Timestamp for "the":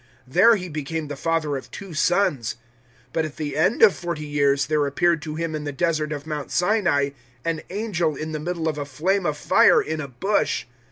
1.09-1.15, 3.37-3.55, 5.63-5.71, 8.31-8.39